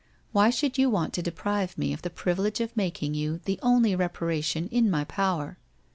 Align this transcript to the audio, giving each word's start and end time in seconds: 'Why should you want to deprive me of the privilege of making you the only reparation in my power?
'Why 0.31 0.49
should 0.49 0.79
you 0.79 0.89
want 0.89 1.13
to 1.13 1.21
deprive 1.21 1.77
me 1.77 1.93
of 1.93 2.01
the 2.01 2.09
privilege 2.09 2.59
of 2.59 2.75
making 2.75 3.13
you 3.13 3.39
the 3.45 3.59
only 3.61 3.95
reparation 3.95 4.67
in 4.69 4.89
my 4.89 5.03
power? 5.03 5.59